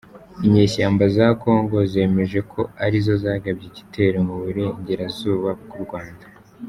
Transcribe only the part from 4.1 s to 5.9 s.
mu Burengerazuba bw’u